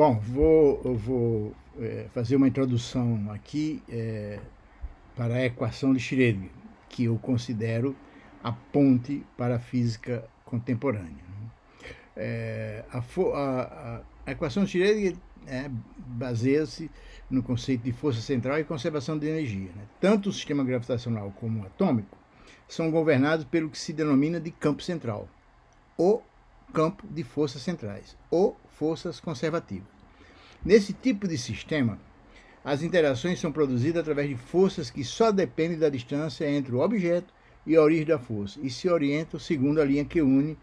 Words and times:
Bom, 0.00 0.18
vou, 0.18 0.80
eu 0.82 0.94
vou 0.94 1.54
é, 1.78 2.06
fazer 2.14 2.34
uma 2.34 2.48
introdução 2.48 3.30
aqui 3.30 3.82
é, 3.86 4.40
para 5.14 5.34
a 5.34 5.44
equação 5.44 5.92
de 5.92 6.00
Schrödinger, 6.00 6.48
que 6.88 7.04
eu 7.04 7.18
considero 7.18 7.94
a 8.42 8.50
ponte 8.50 9.22
para 9.36 9.56
a 9.56 9.58
física 9.58 10.26
contemporânea. 10.42 11.22
É, 12.16 12.82
a, 12.90 12.98
a, 12.98 14.00
a, 14.24 14.32
equação 14.32 14.64
de 14.64 14.70
Schrödinger 14.70 15.16
é, 15.46 15.70
baseia-se 15.98 16.90
no 17.28 17.42
conceito 17.42 17.82
de 17.82 17.92
força 17.92 18.22
central 18.22 18.58
e 18.58 18.64
conservação 18.64 19.18
de 19.18 19.28
energia. 19.28 19.68
Né? 19.76 19.82
Tanto 20.00 20.30
o 20.30 20.32
sistema 20.32 20.64
gravitacional 20.64 21.30
como 21.38 21.60
o 21.60 21.66
atômico 21.66 22.16
são 22.66 22.90
governados 22.90 23.44
pelo 23.44 23.68
que 23.68 23.76
se 23.76 23.92
denomina 23.92 24.40
de 24.40 24.50
campo 24.50 24.82
central, 24.82 25.28
ou 25.94 26.24
campo 26.72 27.06
de 27.06 27.22
forças 27.22 27.60
centrais, 27.60 28.16
ou 28.30 28.56
forças 28.80 29.20
conservativas. 29.20 29.86
Nesse 30.64 30.94
tipo 30.94 31.28
de 31.28 31.36
sistema, 31.36 32.00
as 32.64 32.82
interações 32.82 33.38
são 33.38 33.52
produzidas 33.52 34.00
através 34.00 34.30
de 34.30 34.36
forças 34.36 34.88
que 34.88 35.04
só 35.04 35.30
dependem 35.30 35.78
da 35.78 35.90
distância 35.90 36.50
entre 36.50 36.74
o 36.74 36.80
objeto 36.80 37.30
e 37.66 37.76
a 37.76 37.82
origem 37.82 38.06
da 38.06 38.18
força 38.18 38.58
e 38.62 38.70
se 38.70 38.88
orientam 38.88 39.38
segundo 39.38 39.82
a 39.82 39.84
linha 39.84 40.02
que 40.02 40.22
une 40.22 40.56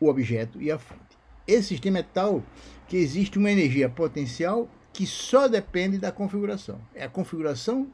o 0.00 0.08
objeto 0.08 0.60
e 0.60 0.68
a 0.68 0.78
fonte. 0.78 1.16
Esse 1.46 1.68
sistema 1.68 2.00
é 2.00 2.02
tal 2.02 2.42
que 2.88 2.96
existe 2.96 3.38
uma 3.38 3.52
energia 3.52 3.88
potencial 3.88 4.68
que 4.92 5.06
só 5.06 5.46
depende 5.46 5.96
da 5.96 6.10
configuração. 6.10 6.80
É 6.92 7.04
a 7.04 7.08
configuração 7.08 7.88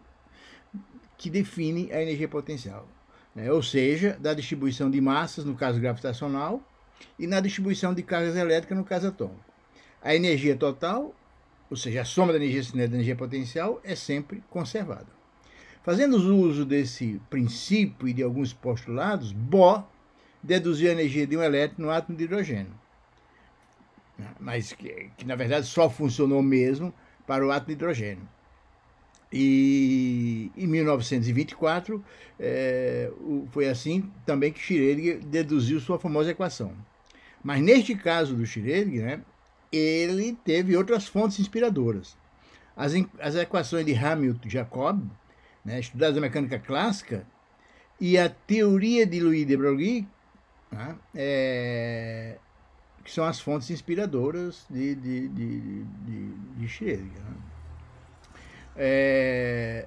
que 1.19 1.29
define 1.29 1.93
a 1.93 2.01
energia 2.01 2.29
potencial, 2.29 2.89
né? 3.35 3.53
ou 3.53 3.63
seja, 3.63 4.17
da 4.19 4.33
distribuição 4.33 4.91
de 4.91 5.03
massas, 5.03 5.45
no 5.45 5.55
caso 5.55 5.79
gravitacional, 5.79 6.63
e 7.19 7.27
na 7.27 7.41
distribuição 7.41 7.95
de 7.95 8.03
cargas 8.03 8.37
elétricas, 8.37 8.77
no 8.77 8.85
caso 8.85 9.09
atômico. 9.09 9.45
A 10.03 10.15
energia 10.15 10.57
total, 10.57 11.15
ou 11.71 11.77
seja, 11.77 12.03
a 12.03 12.05
soma 12.05 12.33
da 12.33 12.39
energia 12.39 12.63
cinética 12.63 12.91
da 12.91 12.97
energia 12.97 13.17
potencial, 13.17 13.81
é 13.83 13.95
sempre 13.95 14.43
conservada. 14.51 15.07
Fazendo 15.83 16.17
uso 16.17 16.65
desse 16.65 17.21
princípio 17.29 18.09
e 18.09 18.13
de 18.13 18.23
alguns 18.23 18.53
postulados, 18.53 19.33
Bohr 19.33 19.85
deduziu 20.43 20.89
a 20.89 20.93
energia 20.93 21.27
de 21.27 21.37
um 21.37 21.43
elétron 21.43 21.85
no 21.85 21.91
átomo 21.91 22.17
de 22.17 22.25
hidrogênio. 22.25 22.73
Mas 24.39 24.73
que, 24.73 25.11
que 25.17 25.27
na 25.27 25.35
verdade 25.35 25.67
só 25.67 25.91
funcionou 25.91 26.43
mesmo 26.43 26.93
para 27.27 27.47
o 27.47 27.51
átomo 27.51 27.69
de 27.69 27.73
hidrogênio. 27.73 28.29
E 29.37 30.53
em 30.57 30.69
1924 30.69 32.03
é, 32.39 33.11
foi 33.51 33.69
assim 33.69 34.09
também 34.25 34.53
que 34.53 34.61
Schrödinger 34.61 35.19
deduziu 35.25 35.81
sua 35.81 35.99
famosa 35.99 36.31
equação. 36.31 36.73
Mas 37.43 37.61
neste 37.61 37.97
caso 37.97 38.37
do 38.37 38.47
Schrödinger, 38.47 39.05
né, 39.05 39.21
ele 39.73 40.39
teve 40.45 40.77
outras 40.77 41.09
fontes 41.09 41.41
inspiradoras. 41.41 42.17
As, 42.77 42.93
as 43.19 43.35
equações 43.35 43.85
de 43.85 43.93
Hamilton-Jacob, 43.93 45.03
né, 45.65 45.81
estudadas 45.81 46.15
na 46.15 46.21
mecânica 46.21 46.61
clássica, 46.61 47.27
e 48.01 48.17
a 48.17 48.29
teoria 48.29 49.05
de 49.05 49.19
Louis 49.19 49.45
de 49.45 49.57
Broglie, 49.57 50.07
né, 50.71 50.95
é, 51.13 52.39
que 53.03 53.11
são 53.11 53.25
as 53.25 53.41
fontes 53.41 53.69
inspiradoras 53.69 54.65
de, 54.71 54.95
de, 54.95 55.29
de, 55.29 55.85
de, 55.85 56.33
de 56.57 56.69
Schrödinger. 56.69 57.21
Né. 57.21 57.54
É, 58.77 59.87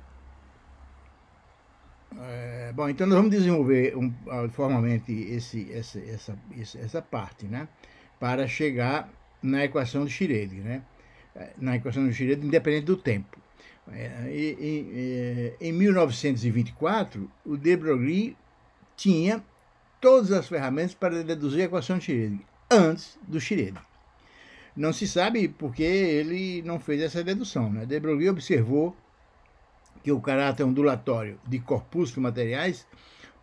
é, 2.19 2.71
bom, 2.73 2.89
então 2.89 3.05
nós 3.05 3.17
vamos 3.17 3.31
desenvolver 3.31 3.95
um, 3.95 4.11
formalmente 4.49 5.11
esse, 5.11 5.71
essa, 5.71 5.99
essa, 5.99 6.38
essa 6.79 7.02
parte, 7.02 7.45
né? 7.45 7.67
Para 8.19 8.47
chegar 8.47 9.09
na 9.41 9.66
equação 9.66 10.05
de 10.05 10.11
Schrödinger, 10.11 10.63
né? 10.63 10.81
É, 11.35 11.49
na 11.57 11.75
equação 11.75 12.07
de 12.07 12.13
Schrödinger, 12.13 12.45
independente 12.45 12.85
do 12.85 12.97
tempo. 12.97 13.38
É, 13.91 14.29
e, 14.29 15.55
e, 15.61 15.67
em 15.67 15.72
1924, 15.72 17.29
o 17.45 17.55
de 17.55 17.78
Broglie 17.78 18.35
tinha 18.95 19.44
todas 20.01 20.31
as 20.31 20.47
ferramentas 20.47 20.94
para 20.94 21.23
deduzir 21.23 21.62
a 21.62 21.66
equação 21.66 21.97
de 21.97 22.06
Schrödinger, 22.06 22.45
antes 22.72 23.19
do 23.28 23.38
Schrödinger. 23.38 23.81
Não 24.77 24.93
se 24.93 25.07
sabe 25.07 25.47
porque 25.47 25.81
ele 25.81 26.61
não 26.61 26.79
fez 26.79 27.01
essa 27.01 27.23
dedução. 27.23 27.67
Né? 27.71 27.83
De 27.85 27.99
Broglie 27.99 28.29
observou 28.29 28.95
que 30.03 30.11
o 30.11 30.21
caráter 30.21 30.63
ondulatório 30.63 31.39
de 31.47 31.59
corpúsculos 31.59 32.23
materiais 32.23 32.85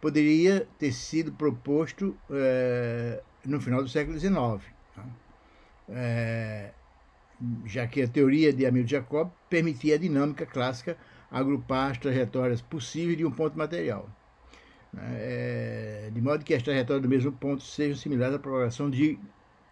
poderia 0.00 0.68
ter 0.78 0.92
sido 0.92 1.32
proposto 1.32 2.16
é, 2.30 3.20
no 3.44 3.60
final 3.60 3.82
do 3.82 3.88
século 3.88 4.16
XIX, 4.16 4.62
tá? 4.94 5.04
é, 5.88 6.70
já 7.66 7.86
que 7.86 8.02
a 8.02 8.06
teoria 8.08 8.52
de 8.52 8.64
Hamilton 8.64 8.88
Jacob 8.88 9.30
permitia 9.50 9.96
a 9.96 9.98
dinâmica 9.98 10.46
clássica 10.46 10.96
agrupar 11.30 11.90
as 11.90 11.98
trajetórias 11.98 12.62
possíveis 12.62 13.18
de 13.18 13.24
um 13.24 13.30
ponto 13.30 13.58
material, 13.58 14.08
é, 14.96 16.10
de 16.12 16.20
modo 16.20 16.44
que 16.44 16.54
as 16.54 16.62
trajetórias 16.62 17.02
do 17.02 17.08
mesmo 17.08 17.32
ponto 17.32 17.62
sejam 17.64 17.96
similares 17.96 18.36
à 18.36 18.38
propagação 18.38 18.88
de, 18.88 19.18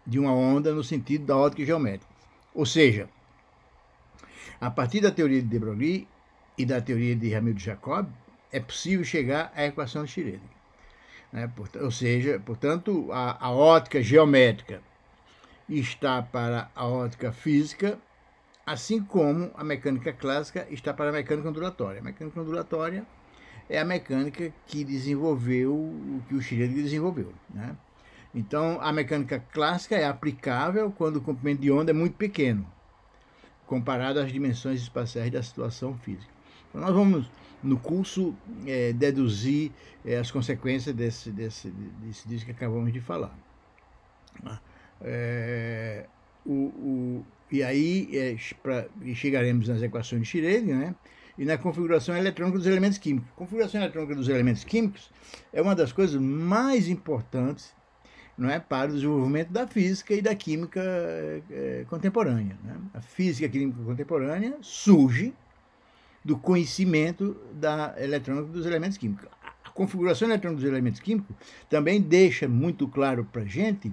de 0.05 0.19
uma 0.19 0.33
onda 0.33 0.73
no 0.73 0.83
sentido 0.83 1.25
da 1.25 1.37
ótica 1.37 1.65
geométrica. 1.65 2.13
Ou 2.53 2.65
seja, 2.65 3.09
a 4.59 4.69
partir 4.69 5.01
da 5.01 5.11
teoria 5.11 5.41
de 5.41 5.47
de 5.47 5.59
Broglie, 5.59 6.07
e 6.57 6.65
da 6.65 6.81
teoria 6.81 7.15
de 7.15 7.33
Hamilton 7.33 7.59
Jacob, 7.59 8.07
é 8.51 8.59
possível 8.59 9.03
chegar 9.03 9.51
à 9.55 9.65
equação 9.65 10.03
de 10.03 10.11
Schrödinger. 10.11 10.41
Né? 11.31 11.51
Ou 11.81 11.91
seja, 11.91 12.39
portanto, 12.39 13.09
a, 13.11 13.47
a 13.47 13.51
ótica 13.51 14.01
geométrica 14.01 14.81
está 15.67 16.21
para 16.21 16.69
a 16.75 16.85
ótica 16.85 17.31
física, 17.31 17.97
assim 18.65 19.01
como 19.01 19.51
a 19.55 19.63
mecânica 19.63 20.13
clássica 20.13 20.67
está 20.69 20.93
para 20.93 21.09
a 21.09 21.13
mecânica 21.13 21.49
ondulatória. 21.49 22.01
A 22.01 22.03
mecânica 22.03 22.39
ondulatória 22.39 23.05
é 23.67 23.79
a 23.79 23.85
mecânica 23.85 24.53
que 24.67 24.83
desenvolveu 24.83 26.21
que 26.27 26.35
o 26.35 26.39
Schrödinger 26.39 26.83
desenvolveu. 26.83 27.33
Né? 27.49 27.75
Então, 28.33 28.79
a 28.81 28.91
mecânica 28.91 29.39
clássica 29.51 29.95
é 29.95 30.05
aplicável 30.05 30.91
quando 30.91 31.17
o 31.17 31.21
comprimento 31.21 31.61
de 31.61 31.71
onda 31.71 31.91
é 31.91 31.93
muito 31.93 32.15
pequeno, 32.15 32.67
comparado 33.67 34.19
às 34.19 34.31
dimensões 34.31 34.81
espaciais 34.81 35.31
da 35.31 35.43
situação 35.43 35.95
física. 35.99 36.31
Então, 36.69 36.81
nós 36.81 36.93
vamos, 36.93 37.29
no 37.61 37.77
curso, 37.77 38.35
é, 38.65 38.91
deduzir 38.91 39.71
é, 40.03 40.17
as 40.17 40.31
consequências 40.31 40.95
desse, 40.95 41.29
desse, 41.31 41.69
desse 41.69 42.27
disco 42.27 42.45
que 42.45 42.51
acabamos 42.51 42.91
de 42.91 42.99
falar. 42.99 43.37
É, 44.99 46.07
o, 46.43 46.51
o, 46.51 47.25
e 47.51 47.61
aí 47.61 48.09
é, 48.17 48.35
pra, 48.63 48.87
chegaremos 49.13 49.67
nas 49.67 49.83
equações 49.83 50.23
de 50.23 50.27
Schrödinger, 50.27 50.75
né? 50.75 50.95
e 51.37 51.45
na 51.45 51.57
configuração 51.57 52.15
eletrônica 52.15 52.57
dos 52.57 52.67
elementos 52.67 52.97
químicos. 52.97 53.29
A 53.31 53.35
configuração 53.35 53.81
eletrônica 53.81 54.15
dos 54.15 54.27
elementos 54.27 54.63
químicos 54.63 55.11
é 55.51 55.61
uma 55.61 55.75
das 55.75 55.91
coisas 55.91 56.19
mais 56.19 56.87
importantes 56.87 57.73
não 58.37 58.49
é, 58.49 58.59
para 58.59 58.89
o 58.89 58.93
desenvolvimento 58.93 59.49
da 59.49 59.67
física 59.67 60.13
e 60.13 60.21
da 60.21 60.33
química 60.33 60.81
é, 61.51 61.85
contemporânea. 61.87 62.57
Né? 62.63 62.75
A 62.93 63.01
física 63.01 63.45
e 63.45 63.49
a 63.49 63.51
química 63.51 63.83
contemporânea 63.83 64.57
surge 64.61 65.33
do 66.23 66.37
conhecimento 66.37 67.35
da 67.53 67.93
eletrônica 67.97 68.47
dos 68.47 68.65
elementos 68.65 68.97
químicos. 68.97 69.27
A 69.63 69.69
configuração 69.69 70.27
eletrônica 70.27 70.61
dos 70.61 70.69
elementos 70.69 70.99
químicos 70.99 71.35
também 71.69 72.01
deixa 72.01 72.47
muito 72.47 72.87
claro 72.87 73.27
para 73.31 73.41
a 73.41 73.45
gente 73.45 73.91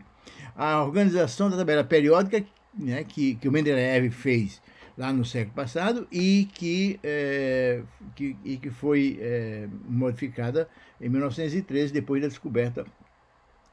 a 0.57 0.83
organização 0.83 1.51
da 1.51 1.57
tabela 1.57 1.85
periódica 1.85 2.45
né, 2.75 3.05
que, 3.05 3.35
que 3.35 3.49
o 3.49 3.53
Mendeleev 3.53 4.11
fez 4.11 4.63
lá 4.97 5.13
no 5.13 5.25
século 5.25 5.55
passado 5.55 6.07
e 6.13 6.49
que, 6.53 7.01
é, 7.03 7.83
que, 8.15 8.37
e 8.45 8.57
que 8.57 8.71
foi 8.71 9.19
é, 9.21 9.69
modificada 9.89 10.69
em 11.01 11.09
1913, 11.09 11.93
depois 11.93 12.21
da 12.21 12.29
descoberta 12.29 12.85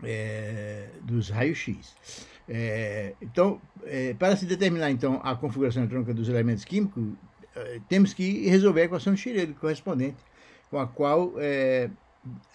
é, 0.03 0.89
dos 1.03 1.29
raios-x. 1.29 1.95
É, 2.49 3.13
então, 3.21 3.61
é, 3.83 4.13
para 4.13 4.35
se 4.35 4.45
determinar 4.45 4.89
então 4.89 5.19
a 5.23 5.35
configuração 5.35 5.81
eletrônica 5.83 6.13
dos 6.13 6.29
elementos 6.29 6.63
químicos, 6.63 7.03
eh, 7.57 7.81
temos 7.89 8.13
que 8.13 8.47
resolver 8.47 8.81
a 8.81 8.85
equação 8.85 9.13
de 9.13 9.19
Schrödinger 9.19 9.55
correspondente, 9.55 10.17
com 10.69 10.79
a 10.79 10.85
qual 10.85 11.33
é, 11.37 11.89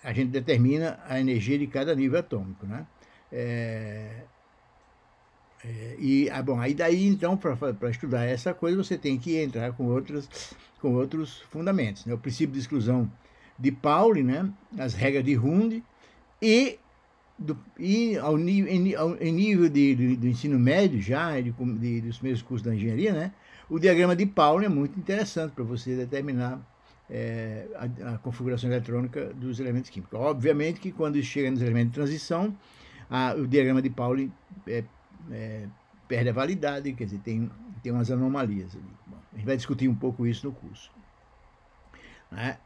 a 0.03 0.13
gente 0.13 0.31
determina 0.31 1.01
a 1.09 1.19
energia 1.19 1.59
de 1.59 1.67
cada 1.67 1.95
nível 1.95 2.21
atômico. 2.21 2.67
Né? 2.67 2.87
É, 3.33 4.23
é, 5.65 5.97
e, 5.99 6.31
ah, 6.31 6.43
bom, 6.43 6.61
aí 6.61 6.75
daí, 6.75 7.07
então, 7.07 7.37
para 7.37 7.91
estudar 7.91 8.25
essa 8.25 8.55
coisa, 8.55 8.77
você 8.77 8.97
tem 8.97 9.19
que 9.19 9.37
entrar 9.37 9.73
com, 9.73 9.87
outros 9.87 10.29
com 10.81 10.95
outros 10.95 11.41
fundamentos. 11.51 12.05
Né? 12.07 12.15
O 12.15 12.19
princípio 12.19 12.53
de 12.53 12.61
exclusão 12.61 13.11
de 13.59 13.73
Pauli, 13.73 14.23
né? 14.23 14.49
as 14.79 14.95
regras 14.95 15.25
de 15.25 15.37
Hund 15.37 15.83
e, 16.41 16.79
do, 17.43 17.59
e 17.79 18.17
ao, 18.17 18.39
em, 18.39 18.95
ao, 18.95 19.17
em 19.17 19.33
nível 19.33 19.69
de, 19.69 19.95
de, 19.95 20.17
do 20.17 20.27
ensino 20.27 20.59
médio 20.59 21.01
já, 21.01 21.41
de, 21.41 21.51
de, 21.51 22.01
dos 22.01 22.17
primeiros 22.17 22.43
cursos 22.43 22.67
da 22.67 22.75
engenharia, 22.75 23.13
né? 23.13 23.33
O 23.69 23.79
diagrama 23.79 24.15
de 24.15 24.27
Pauli 24.27 24.67
é 24.67 24.69
muito 24.69 24.99
interessante 24.99 25.53
para 25.53 25.65
você 25.65 25.97
determinar 25.97 26.61
é, 27.09 27.67
a, 27.75 28.15
a, 28.15 28.19
configuração 28.19 28.71
eletrônica 28.71 29.33
dos 29.35 29.61
elementos 29.61 29.91
químicos. 29.91 30.19
Obviamente 30.19 30.81
que 30.81 30.93
quando 30.93 31.23
chega 31.23 31.51
nos 31.51 31.63
elementos 31.63 31.91
de 31.91 31.95
transição, 31.95 32.57
a, 33.09 33.35
o 33.35 33.47
diagrama 33.47 33.81
de 33.81 33.91
Pauli 33.91 34.33
é, 34.67 34.85
é, 35.31 35.67
perde 36.09 36.31
a 36.31 36.33
validade, 36.33 36.93
quer 36.93 37.05
dizer, 37.05 37.19
tem, 37.19 37.51
tem 37.83 37.93
umas 37.93 38.11
anomalias 38.11 38.75
ali. 38.75 38.85
Bom, 39.07 39.17
a 39.33 39.37
gente 39.37 39.47
vai 39.47 39.57
discutir 39.57 39.89
um 39.89 39.95
pouco 39.95 40.27
isso 40.27 40.47
no 40.47 40.53
curso. 40.53 40.91
Né? 42.31 42.57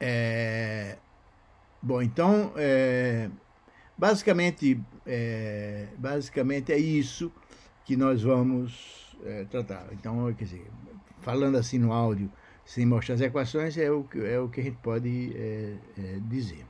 Bom, 1.83 2.03
então, 2.03 2.53
basicamente, 3.97 4.81
é, 5.07 5.89
basicamente 5.97 6.73
é 6.73 6.79
isso 6.79 7.33
que 7.85 7.97
nós 7.97 8.23
vamos 8.23 9.17
é, 9.25 9.45
tratar. 9.45 9.89
Então, 9.93 10.33
quer 10.35 10.45
dizer, 10.45 10.67
falando 11.21 11.57
assim 11.57 11.79
no 11.79 11.93
áudio, 11.93 12.31
sem 12.65 12.85
mostrar 12.85 13.15
as 13.15 13.21
equações, 13.21 13.79
é 13.79 13.91
o, 13.91 14.07
é 14.25 14.39
o 14.41 14.49
que 14.49 14.61
a 14.61 14.65
gente 14.65 14.79
pode 14.79 15.33
é, 15.37 15.77
é, 15.97 16.19
dizer. 16.29 16.67